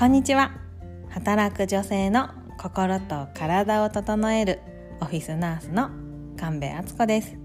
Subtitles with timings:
[0.00, 0.52] こんにちは。
[1.10, 4.60] 働く女性の心と体を整える
[4.98, 5.90] オフィスナースの
[6.38, 7.36] 神戸敦子です。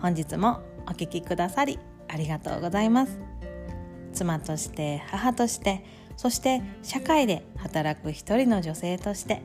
[0.00, 1.78] 本日もお聞きくださり
[2.08, 3.18] ありがとうございます。
[4.14, 5.84] 妻として母として
[6.16, 9.42] そして社会で働く一人の女性として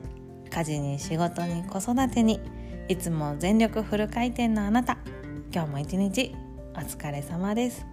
[0.50, 2.40] 家事に仕事に子育てに
[2.88, 4.98] いつも全力フル回転のあなた。
[5.54, 6.34] 今日も一日
[6.74, 7.86] お疲れ様です。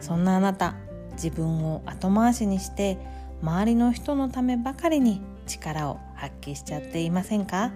[0.00, 0.74] そんなあなた
[1.12, 2.98] 自分を後回しにして
[3.42, 7.72] 周りの人のためばかりに力を発揮しちゃっていませんか？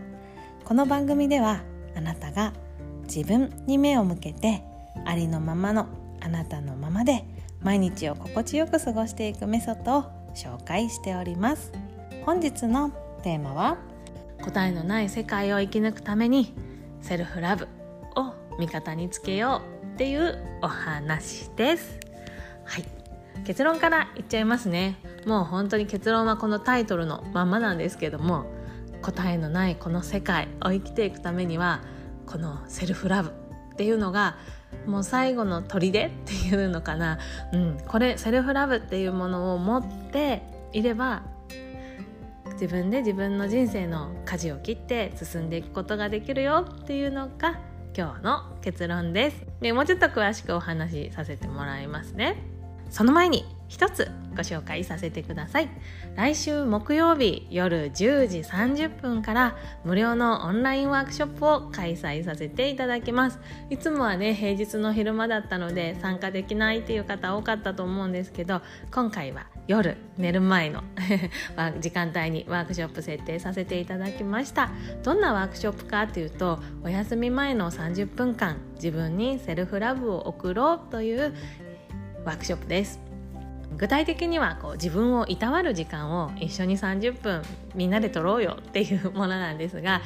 [0.65, 1.61] この番組では
[1.97, 2.53] あなたが
[3.05, 4.62] 自分に目を向けて
[5.05, 5.87] ありのままの
[6.21, 7.25] あなたのままで
[7.62, 11.73] 毎日を心地よく過ごしていくメソッドを紹介しております。
[12.25, 12.91] 本日の
[13.23, 13.79] テーマは
[14.45, 16.55] 答えのない世界を生き抜くために
[17.03, 17.69] セルフラブ
[18.17, 21.98] を味方につけようっていうお話です。
[22.65, 22.84] はい。
[23.45, 24.97] 結論から言っちゃいますね。
[25.28, 28.47] もう本当に結論はこのタイトルのまんまなんですけども
[29.03, 31.83] 答えのないこの世界を生きていくためには
[32.25, 34.36] このセルフラブっていうのが
[34.86, 37.19] もう最後の砦っていうのかな、
[37.53, 41.22] うん、これセルフラブっていうものを持っていれば
[42.55, 47.60] 自分で自分の人生の舵を切って進んでいくことができるよっていうのが
[47.97, 49.47] 今日の結論です。
[49.60, 52.36] でもうちょっと詳しくお話しさせてもらいますね。
[52.91, 55.69] その前に一つご紹介させてください。
[56.16, 63.38] 来週木曜日夜10時30分から無料のオンラインワークショップを開催させていただきます。
[63.69, 70.82] いつもはね平日の昼間だったので参加できないっていう方多かったと思うんですけど今回は夜寝る前の
[71.80, 74.70] 時間帯にワークショップ設定させていただきました。
[75.03, 81.34] どんなワークショップかっていうとお休み前の30分間自分にセルフラブを送ろうという
[82.25, 83.08] ワークショップです。
[83.77, 87.42] 具体的にはこう自分をいたわる時間を一緒に30分
[87.75, 90.02] みんなで撮ろうよっていうものなんですが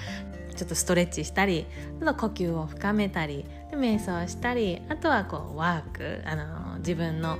[0.56, 1.66] ちょっとストレッチしたり
[2.00, 7.38] あと呼吸を深めたりで瞑想したりあとはこうワークあの自分の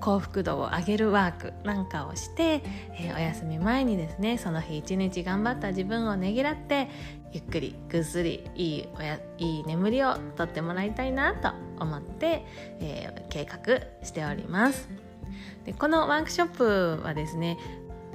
[0.00, 2.62] 幸福度を上げるワークなんかをして、
[2.98, 6.88] えー、お休み前にですねその日一日頑張った自分をねぎらって
[7.32, 11.52] ゆっくりぐっすりいいおやいい眠りをとってもらいたいなと
[11.82, 12.44] 思って、
[12.80, 15.05] えー、計画しております。
[15.64, 17.58] でこのワークショップはですね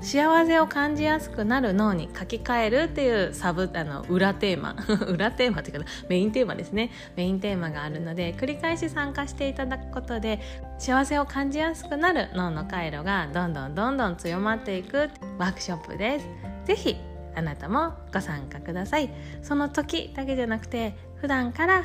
[0.02, 4.76] 幸せを感じやすくなる脳に書き換えるっていうサブあの裏テーマ。
[5.08, 6.90] 裏テーマっていうかメインテーマですね。
[7.16, 10.40] メインテーマがあるので繰り返し参加していただくことで
[10.80, 16.28] 幸せを感じやすくなる脳の回路がどんどんどんどん強まっていくワークショップです。
[16.66, 16.98] ぜひ
[17.36, 19.10] あなたもご参加ください。
[19.44, 21.84] その時だけじゃなくて普段から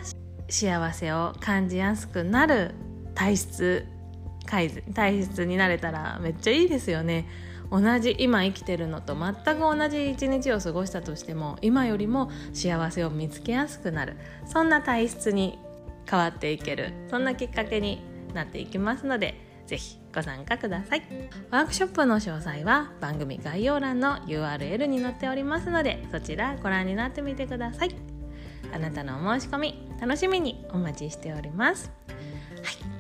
[0.49, 2.75] 幸せを感じやすくなる
[3.15, 3.87] 体質
[4.47, 7.29] 改体質になれたらめっちゃいいですよね。
[7.71, 14.17] 同じ今生きてるのと全く同じ一日を過ごしたとしても今よりも幸せを見つけやすくなる。
[14.47, 15.59] そんな体質に
[16.09, 16.93] 変わっていける。
[17.11, 18.01] そんなきっかけに
[18.35, 19.35] なっていきますので
[19.67, 21.03] ぜひご参加ください。
[21.51, 27.97] ワークショップの詳細は番組概要欄の URL に載っておりますのでそちらご覧になってみてください。
[28.73, 31.91] あなたのお申し込み楽しみにお待ちしております、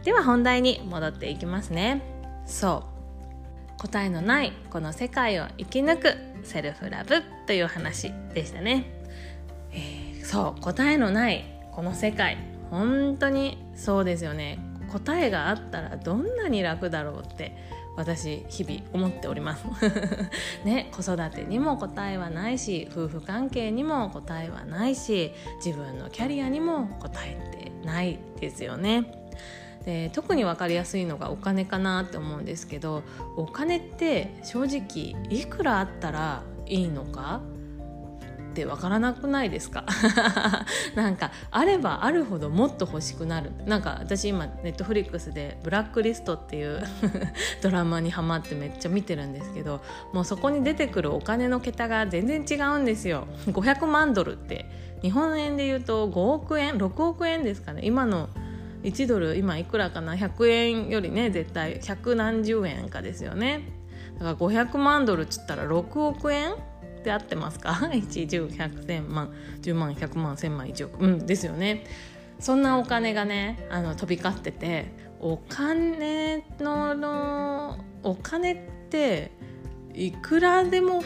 [0.04, 2.02] では本題に戻っていきますね。
[2.46, 2.96] そう。
[3.78, 8.86] 答えのないこの世界を生き抜くセルフラブという話でしたね、
[9.72, 10.60] えー、そう。
[10.60, 12.38] 答えのないこの世界。
[12.70, 14.58] 本当にそうですよね。
[14.92, 17.56] 答えがあったらどんなに楽だろうって
[17.96, 19.64] 私日々思っております。
[20.64, 20.90] ね。
[20.92, 25.32] 子育てにも答えはないし夫婦関係にも答えはないし
[25.64, 29.15] 自分のキャリアにも答えてないですよね。
[29.86, 33.02] で特に分かりやすいのがお金かなって思うんですけど
[33.36, 37.40] お金って正直いくらあったらいいのか？
[38.50, 39.84] って分からなくないですか？
[40.96, 43.52] なんかあればあるほどもっと欲しくなる。
[43.66, 46.82] なんか私今ネットフリックスで「ブラックリスト」っていう
[47.62, 49.82] ドラマにハマってめっちゃ見てるんですけど
[50.12, 53.28] もうそこに出てくるお金の桁が全然違うんですよ。
[53.46, 54.66] 500万ドルって。
[55.02, 57.82] 日本円で言うと5億円？6億円ですかね。
[57.84, 58.30] 今の
[58.86, 61.80] 1ドル今いくらかな？100円よりね絶対。
[61.80, 63.62] 百何十円かですよね。
[64.14, 66.56] だから500万ドルっつったら6億円っ
[67.02, 71.84] て合ってますか？1 10 100千万10万100万1000万1億うんですよね。
[72.38, 78.56] そんなお金がねあの飛び交っててお金のお金っ
[78.88, 79.32] て
[79.94, 81.02] いくらでも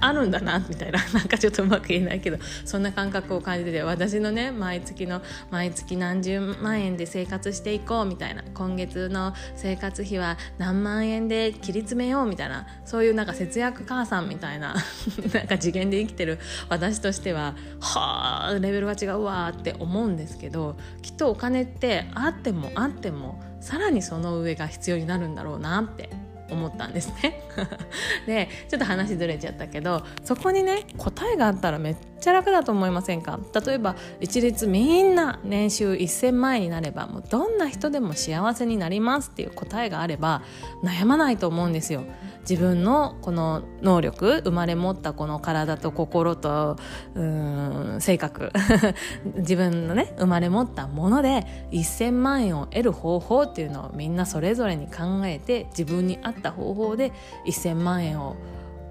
[0.00, 0.98] あるんだなみたいな。
[1.12, 2.38] なんかちょっとうまく言えないけど。
[2.64, 8.42] そんな感覚を感じてて私のね毎月の毎月何十万円で生活していこうみたいな。
[8.54, 12.66] 今月の生活費は何万円で切り詰めようみたいな。
[12.84, 14.74] そういうなんか節約母さんみたいな。
[15.32, 16.38] なんか次元で生きてる。
[16.68, 26.10] 私としてははあレベルが違うわって思うんですけどきっとお金ってあってもあってもさらにその上が必要になるんだろうなって
[26.50, 27.42] 思ったんですね。
[28.26, 33.38] でちょっと話ずれちゃったけどそこにね答えがあったらめっちゃ楽だと思いませんか？
[33.66, 40.42] 例えば一律みんな年収1000万円になればもうどんな人でも幸せになりますっていう答えがあれば
[40.82, 42.04] 悩まないと思うんですよ。
[42.48, 46.76] 自分のこの能力生まれ持ったこの体と心と
[47.14, 48.52] うん性格。
[49.38, 57.12] 自分のね生まれ持ったもので1000万円を得る方法っていうのをみんなそれぞれに考えて自分に合った方法で
[57.46, 58.36] 1000万円を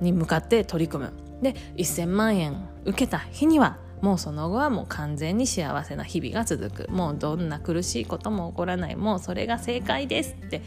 [0.02, 1.25] に向かって取り組む。
[1.42, 6.92] で1000万円受けた日にはもうその後はもう完全に幸せな日々が続く。
[6.92, 8.96] もうどんな苦しいことも起こらない。
[8.96, 10.62] もうそれが正解ですって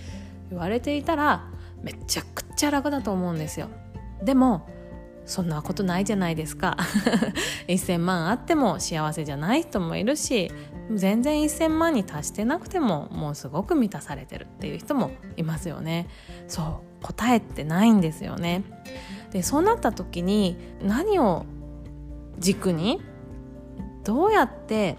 [0.50, 1.47] 言われていたら
[1.82, 3.69] めちゃくちゃ楽だと思うんですよ。
[4.25, 4.67] でも
[5.25, 6.76] そんなことないじゃないですか。
[7.69, 10.50] 1000万あっても幸せじゃない人もいるし
[10.93, 16.09] 全然1000万に達してなくてももうすごく満たされてるっていう人もいますよね。
[16.49, 18.62] そう答えってないんですよね。
[19.30, 21.44] でそうなった時に何を
[22.38, 23.00] 軸に
[24.04, 24.96] どうやって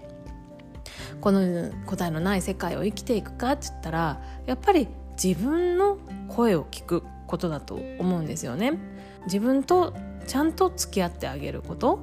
[1.20, 4.88] この答えのない世界を生きていくかって言ったらやっぱり
[5.22, 5.98] 自分の
[6.28, 8.78] 声を聞くことだと思うんですよね。
[9.24, 9.94] 自分と
[10.26, 12.00] ちゃんと付き合ってあげること。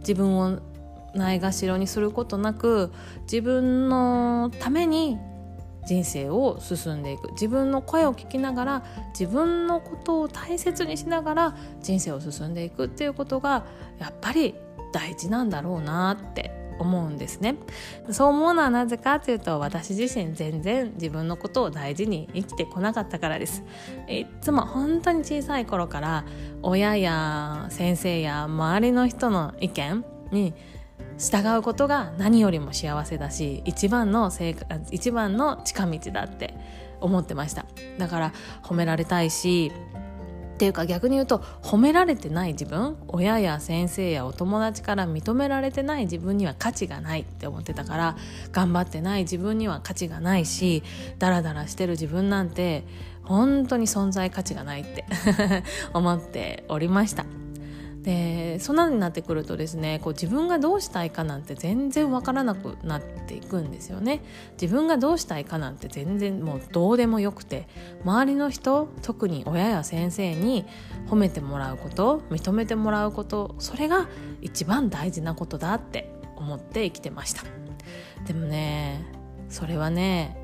[0.00, 0.58] 自分を
[1.14, 2.92] ないがしろにすることなく
[3.22, 5.18] 自分のために
[5.84, 7.30] 人生を進んでいく。
[7.32, 8.84] 自分の声を聞きながら
[9.18, 13.64] 自分のことを大切にしながら人生を進んでいくっていうことが
[13.98, 14.54] やっぱり
[14.92, 17.56] 大事なんだろうなって思うんですね。
[18.10, 23.64] そう思うのはなぜかというと私自身全然自分のことを大事に生きてこなかったからです。
[24.08, 26.24] いつも本当に小さい頃から
[26.62, 30.54] 親や先生や周りの人の意見に
[31.18, 34.30] 従うことが何よりも幸せだし一番の
[34.90, 36.54] 一番の近道だって
[37.00, 37.66] 思ってました
[37.98, 38.32] だから
[38.62, 39.72] 褒められたいし
[40.54, 48.16] っていうか逆に言うと褒められてない自分親や先生やお友達から認められてない自分には価値がないって思ってたから
[48.52, 50.84] 頑張ってない自分には価値がないし
[51.18, 52.84] ダラダラしてる自分なんて
[53.24, 55.04] 本当に存在価値がないって
[55.94, 57.41] 思っておりました。
[58.02, 64.22] でそんなになってくるとですねこう自分がどうしたいかなんて全然わからなくなっていくんですよね。
[64.60, 67.68] 自分がどうしたいかなんて全然もうどうでもよくて
[68.04, 70.64] 周りの人特に親や先生に
[71.08, 74.08] 褒めてもらうこと認めてもらうことそれが
[74.40, 77.44] 一番大事なことだって思って生きてました。
[78.26, 79.04] でもね
[79.48, 80.36] それはね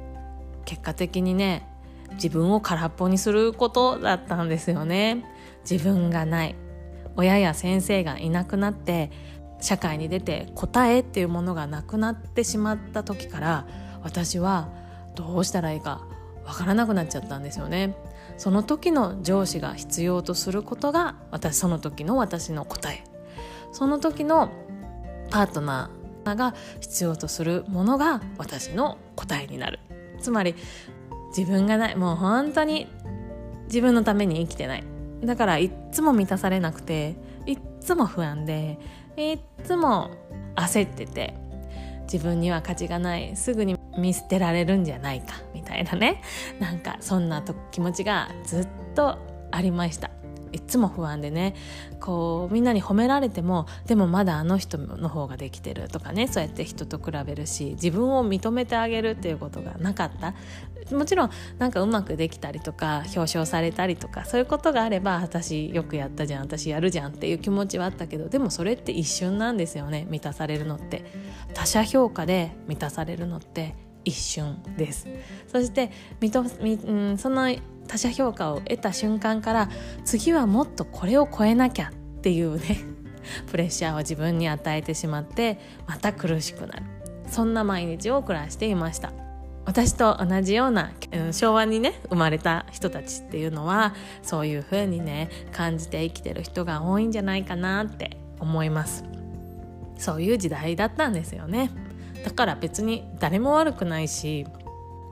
[0.65, 1.67] 結果的にね
[2.13, 5.25] 自分を空っぽにすることだったんですよね。
[5.69, 6.55] 自分がない。
[7.19, 9.11] 親や先生がいなくなって
[9.61, 13.67] 社会に出て答えっていうものがなくなってしまった時から
[14.05, 14.69] 私は
[15.17, 16.07] どうしたらいいか
[16.47, 17.95] わからなくなっちゃったんですよね。
[18.39, 23.03] その時の上司が必要とすることが私その時の私の答え。
[23.73, 24.51] その時の
[25.29, 29.81] パートナーが必要とするものが私の答えになる。
[30.21, 30.55] つまり
[31.37, 32.87] 自分がないもう本当に
[33.65, 34.98] 自分のために生きてない。
[35.23, 38.79] だからいっつも満たされなくていっつも不安で
[39.17, 40.11] いっつも
[40.57, 41.35] 焦ってて
[42.11, 46.23] 自分には価値がないすぐに見捨てられるんじゃないかみたいなね。
[46.59, 49.19] なんかそんな気持ちがずっと
[49.51, 50.11] ありました。
[50.53, 51.55] いつも不安でね
[52.01, 60.35] こうみんなに褒められてもでもまだあの人の方ができてるとかねそうやって人と比べるし自分を認めてあげるっていうことがなかった。
[60.95, 71.05] もちろんなんかうまくできたりとか表彰されたりとかそういうことがあれば私よくやったじゃん私やるじゃんっていう気持ちはあったけどでもそれって一瞬なんですよね満たされるのって。
[71.55, 73.75] 他者評価で満たされるのって
[74.05, 75.07] 一瞬です。
[75.49, 75.91] そして
[76.21, 77.51] みとみ、うん、その
[77.89, 79.69] 他者評価を得た瞬間から
[80.05, 82.79] 次はもっとこれを超えなきゃっていうね
[83.51, 86.83] プレッシャーを自分に与えてしまってまた苦しくなる。
[87.29, 89.13] そんな毎日を暮らしていました。
[89.67, 99.05] 私と同じような、うん、昭和にね生まれた人たちっていうのはそういう風にね感じて生きてる人が多いんじゃないかなって思います。
[99.99, 101.71] そういう時代だったんですよね。
[102.25, 104.47] だから別に誰も悪くないし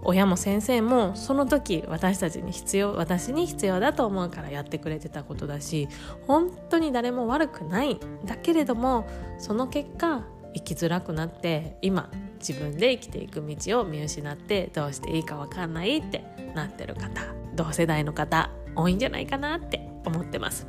[0.02, 5.88] 親も先生もその時私たちに必要私に必要だと思うからやってくれてたことだし
[6.26, 10.24] 本当に誰も悪くないだけれどもその結果
[10.54, 16.24] 生きづらくなって今自分で生きていく道を見失ってどうしていいか分かんないって
[16.54, 17.22] なってる方
[17.54, 20.66] 同世代の方多いんじゃないかなって思ってます。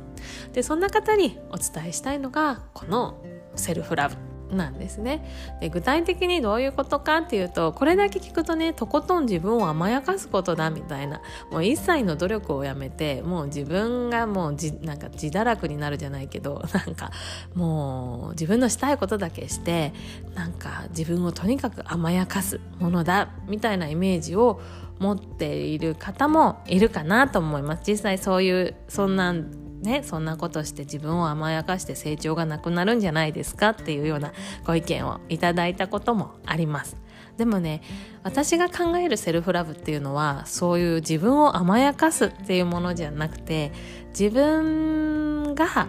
[0.52, 3.22] でそんな方にお伝えしたいのがこの
[3.54, 4.27] セルフラブ。
[4.50, 5.24] なんですね。
[5.60, 17.10] で具体的にどういうことかっていうとこれだけ聞くとねとことん自分を甘やかすことだみたいなもう一切の努力をやめてもう自分がもうじなんか自堕落になるじゃないけど なんか
[17.54, 19.92] もう自分のしたいことだけして
[20.34, 24.60] なんか自分をとにかく甘やかすものだみたいなイメージを
[24.98, 27.82] 持っている方もいるかなと思います。
[27.86, 29.34] 実際そういうそんな
[29.82, 34.32] ね、そんなことして自分を甘やかして成長がなくなるんじゃないですかっていうような
[34.64, 36.96] ご意見をいただいたこともあります。
[37.36, 37.82] でもね
[38.24, 43.72] 私が考えるセルフラブっていうのはそういう自分を甘やかすっていうものじゃなくて
[44.08, 45.88] 自分が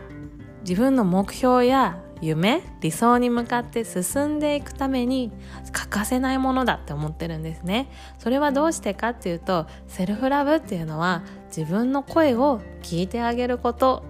[0.62, 5.32] 自分の目標や夢理想に向かって進んでいくために
[5.72, 11.24] 欠かせないものだって思ってるんですねそれはどうしてかっていうとセルフラブっていうのは
[11.56, 14.04] 自分の声を聞いてあげること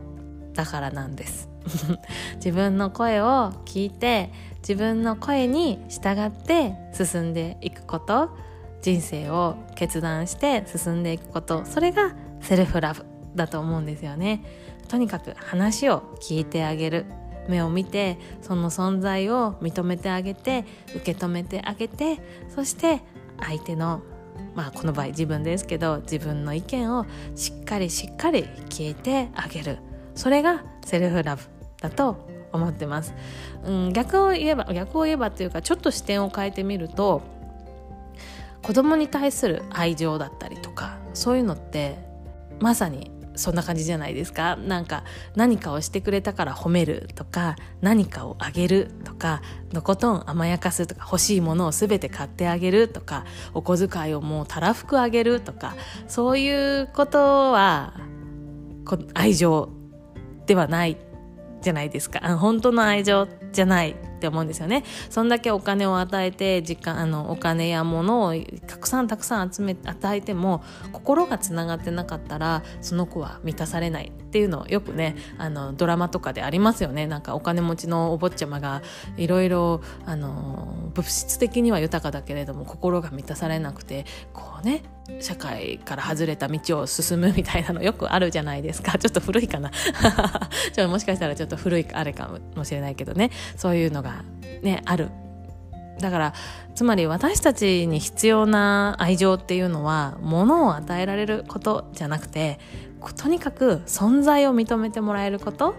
[0.53, 1.49] だからなんです。
[2.35, 8.29] 自分の声を聞いて自分の声に従って進んでいくこと。
[8.81, 11.65] 人生を決断して進んでいくこと。
[11.65, 13.05] それがセルフラブ
[13.35, 14.43] だと思うんですよね。
[14.87, 17.05] とにかく話を聞いてあげる。
[17.49, 20.65] 目を見てその存在を認めてあげて
[20.95, 22.21] 受け止めてあげて
[22.53, 23.01] そして
[23.39, 24.03] 相手の
[24.59, 29.77] まあこの場合自分ですけど自分の意見をしっかりしっかり聞いてあげる。
[30.15, 31.43] それがセルフラブ
[31.81, 33.13] だと思ってます、
[33.63, 37.21] うん、逆を言えば逆を言えばというかちょっと視点を変えてみると
[38.61, 41.97] 子供に対する愛情だったりとかそういうのって
[42.59, 44.55] まさにそんな感じじゃないですか？
[44.57, 45.03] なんか
[45.35, 49.41] 何かをしてくれたから褒めるとか何かをあげるとか
[49.73, 55.75] のことん甘やかすとか欲しいものを全て買ってあげるとかお小遣いをもうたらふくあげるとか
[56.07, 57.93] そういうことは
[59.13, 59.69] 愛情
[60.45, 60.97] ではない
[61.61, 62.19] じゃないですか。
[62.37, 64.83] 本当の愛情じゃないって思うんですよね。
[65.09, 68.33] そんだけお金を与えて時間あのお金や物を
[68.67, 70.61] たくさんたくさん集め与えても
[70.91, 77.07] 心がつながってなかったらその子は満たされないっていうのをよくねあのドラマとかでありますよね。
[77.07, 78.81] なんかお金持ちのお坊ちゃまが
[79.17, 84.83] いろいろ物質的には豊かだけれども心が満たされなくてこうね
[85.19, 88.97] 社会から外れた道を進むみたいなのよくあるじゃないですか。
[88.99, 89.71] ちょっと古いかな。
[90.73, 93.31] ちょもしかしたらちょっと古いあれかもしれないけどね。
[93.55, 94.08] そういうのが
[94.61, 95.09] ねある。
[95.99, 96.33] だから
[96.75, 102.59] つまり私たちに必要な愛情っていうのは物を与えられることじゃなくて
[103.17, 105.75] とにかく存在を認めてもらえること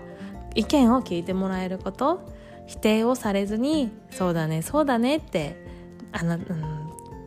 [0.55, 2.29] 意見を聞いてもらえること
[2.67, 5.65] 否定をされずにそうだねそうだねって
[6.13, 6.45] あの、うん、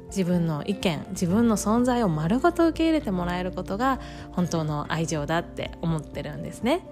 [0.08, 4.00] 自分の意見自分の存在を丸ごと受け入れてもらえることが
[4.32, 6.88] 本当の愛情だって思ってるんですね。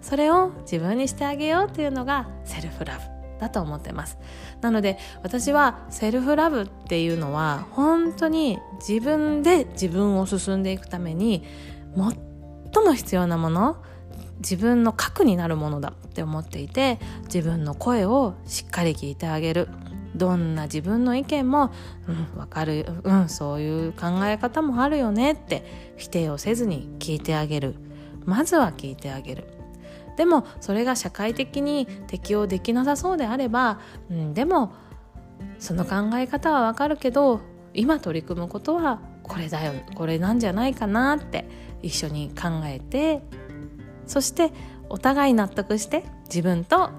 [0.00, 3.21] それを自分にしてあげようっていうのがセルフラブ。
[3.42, 4.18] だと思ってます。
[4.60, 11.42] なので私はセルフラブっていうのは本当に自分で自分を進んでいくために
[11.96, 13.82] 最も必要なもの
[14.38, 19.68] 自分の核になるものだって思っていて自分の声をしっかり聞いてあげる。
[20.14, 21.70] どんな自分の意見も
[22.06, 25.64] 「うん分かるうんそういう考え方もあるよね」って
[25.96, 27.74] 否定をせずに聞いてあげる。
[28.24, 29.61] まずは聞いてあげる。
[30.16, 34.72] でもそれが社会的に適用できなさそうであれば、うん、でも
[35.58, 37.40] その考え方はわかるけど
[37.74, 41.46] 今取り組むことはこれだよこれなんじゃないかなって
[41.82, 43.22] 一緒に考えて
[44.06, 44.52] そして
[44.88, 46.90] お互い納得して自分と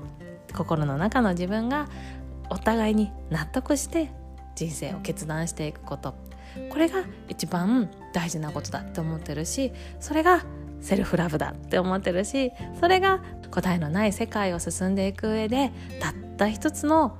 [0.55, 1.87] 心の中の自分が
[2.49, 4.11] お互いに納得して
[4.55, 6.15] 人生を決断していくこと。
[6.69, 10.43] これが一番大事なことだって思ってるしそれが
[10.83, 17.17] セルフラブだって思ってるしそれが答えのない世界を進んでいく上でたった一つの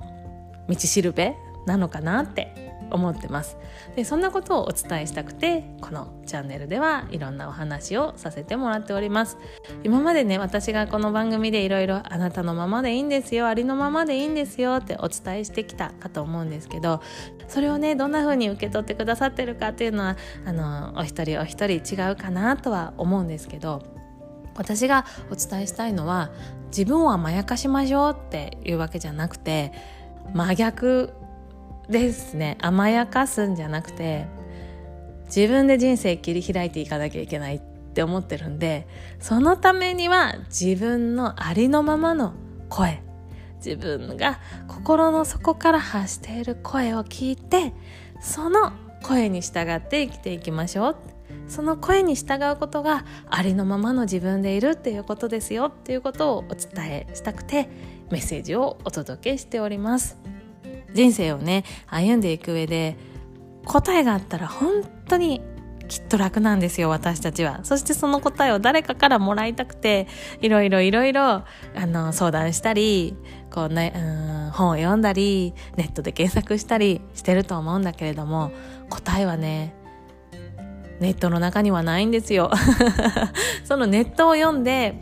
[0.68, 1.34] 道しるべ
[1.66, 3.56] なのかなって思ってます。
[3.96, 9.38] でそんなことをお伝えしたくてこのチャンネルではいろんなお話をさせてもらっております。
[9.82, 17.00] 今までね私がこの番組でいろいろあなたのままでいいんですよありのままでいいんですよってお伝えしてきたかと思うんですけど
[17.48, 23.82] それをねどんな風に受け取ってくださってるかっていうのはあのお一人お一人違うかなとは思うんですけど
[24.56, 26.30] 私がお伝えしたいのは
[26.68, 29.72] 自分を甘やかしましょうっていうわけじゃなくて
[30.32, 31.12] 真逆
[31.88, 32.56] ですね。
[32.60, 34.26] 甘やかすんじゃなくて
[35.26, 37.60] 自分で人生切り開いていかなきゃいけないっ
[37.94, 38.86] て思ってるんで
[39.20, 42.34] そのためには自分のありのままの
[42.68, 43.02] 声
[43.64, 47.72] 自分が心の底から発している声を聞いて
[48.20, 48.72] その
[49.02, 50.96] 声に従って生きていきましょう。
[51.46, 57.68] その声に従うことがありのままの自分でいるっていうことですよっていうことをお伝えしたくて
[58.10, 60.33] メッセージをお届けしております。
[60.94, 62.96] 人生をね歩んでいく上で
[63.64, 65.42] 答えがあったら本当に
[65.88, 67.60] きっと楽なんですよ私たちは。
[67.64, 70.06] そしてその答えを誰かからもらいたくて
[70.40, 71.44] いろいろいろいろあ
[71.86, 73.16] の相談したり
[73.50, 74.00] こう、ね、う
[74.48, 78.52] ん本を読んだりネットで検索したりしてると思うんだけれども
[78.88, 79.74] 答えはね
[81.00, 82.50] ネットの中にはないんですよ。
[83.64, 84.94] そのネットを読んで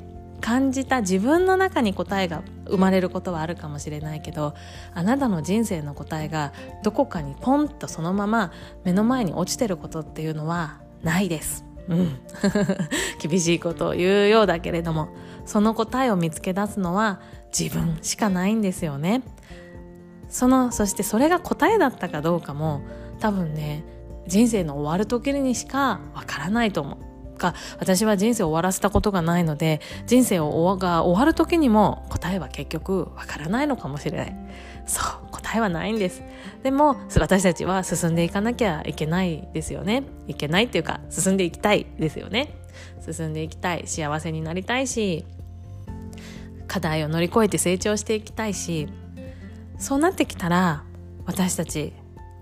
[0.43, 4.55] 感じた自分の中に答えが生まれることはあるかもしれないけど
[4.93, 8.53] あなたの人生の答えがどこかにポンとそのまま
[8.85, 11.65] 目の前に落ちてることっていうのはないです。
[11.89, 12.19] うん、
[13.19, 15.09] 厳しいことを言うようだけれども
[15.45, 17.21] その答えを見つけ出すのは
[17.57, 19.23] 自分しかないんですよね。
[20.29, 22.83] そのそしてそれが答えだったかどうかも
[23.21, 23.85] 多分ね
[24.27, 27.12] 人生の終わる時にしかわからないと思う。
[27.43, 34.37] か私は人生を終わらせたことがないので人生をが終わる時にも答えは結局わからないのかもしれない。
[34.87, 36.23] そう答えはないんです。
[36.63, 40.05] でも私たちは進んでいかなきゃいけないですよね。
[40.27, 42.55] いけないっていうか進んでいきたいですよね。
[43.05, 43.87] 進んでいきたい。
[43.87, 45.25] 幸せになりたいし
[46.67, 48.89] 課題を乗り越えて成長していきたいし
[49.79, 50.85] そうなってきたら
[51.27, 51.93] 私たち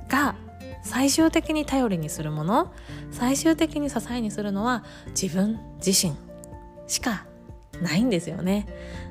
[0.08, 0.36] が
[0.82, 2.72] 最終的に頼りにするもの
[3.10, 6.14] 最終的に支えにするのは自分自身
[6.86, 7.26] しか
[7.82, 8.66] ないんですよね。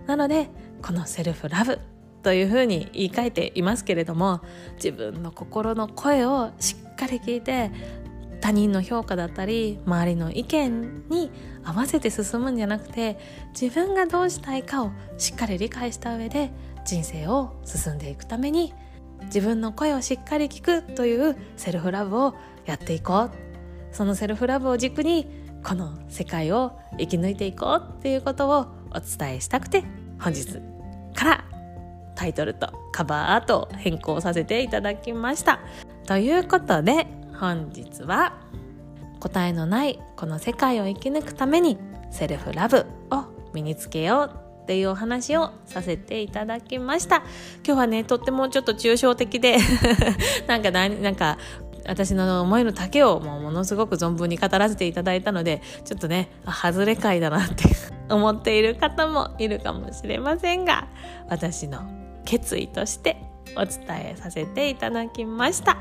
[0.05, 0.49] なので
[0.81, 1.79] このセルフラブ
[2.23, 4.41] というふうに言い換えていますけれども
[4.75, 7.71] 自分の心の声をしっかり聞いて
[8.41, 11.31] 他人の評価だったり周りの意見に
[11.63, 13.17] 合わせて進むんじゃなくて
[13.59, 16.51] 自分がどうしたいかをしっかり理解した上で
[16.85, 18.73] 人生を進んでいくために
[19.25, 22.35] 自分の声をしっかり聞くというセルフラブを
[22.65, 23.31] やっていこう
[23.91, 25.27] そのセルフラブを軸に
[25.63, 29.83] この世界を生き抜いていこうっていうことをお伝えしたくて
[30.19, 30.45] 本日
[31.15, 31.45] から
[32.15, 35.61] タイトルとカバーアートを変更させていただきました。
[36.05, 37.07] ということで
[37.39, 38.37] 本日は
[39.19, 41.77] 答えのないこの世界を生き抜くために
[42.11, 44.48] セルフラブを身につけよう。
[44.69, 47.23] っていうお話をさせていただきました
[47.65, 49.57] 今日はねとってもちょっと抽象的で
[50.45, 51.39] なんかなんか
[51.87, 57.63] 私の思いの丈をもうものすごく存分に語らせていただいたのでちょっとね外れ会だなって
[58.13, 60.87] 思っている方もいるかもしれませんが
[61.29, 61.81] 私の
[62.23, 63.17] 決意として
[63.55, 65.77] お伝えさせていただきました。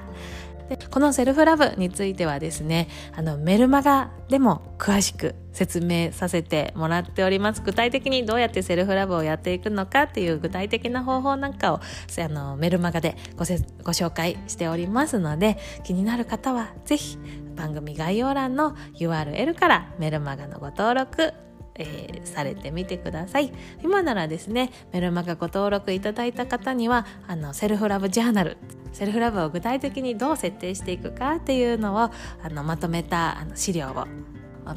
[0.69, 7.63] でこのセルフラブについてはですねあのメルマガでも詳しく説明させてもらっております。
[7.63, 17.19] 具体的にどうやってセルフラブをやっていくのかっていう具体的な方法なんかをあのメルマガでごせご紹介しておりますので気になる方は是非
[17.57, 21.48] 番組概要欄の URL からメルマガのご登録
[21.79, 23.53] えー、されてみてください。
[23.83, 28.57] 今ならですねメルマガご登録いただいた方にはあのセルフラブジャーナル
[28.93, 32.13] セルフラブを具体的にどう設定していくかっていうのをあ
[32.51, 34.07] のまとめたあの資料を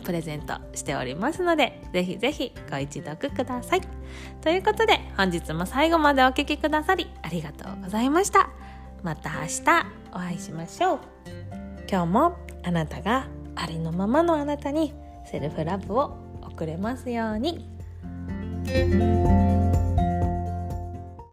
[0.06, 3.82] プレゼントしておりますのでぜひぜひご一読ください。
[4.42, 8.50] ということで本日も最後までお聴きくださりありがとうございました。
[9.04, 9.62] また明日
[10.14, 11.00] お会いしましょう。
[11.90, 14.94] 今日もあなたがありのままのあなたに
[15.26, 16.31] セルフラブを
[16.62, 17.66] 送れますように。